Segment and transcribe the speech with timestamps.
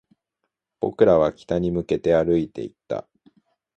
[0.79, 3.07] 僕らは北に向けて歩いていった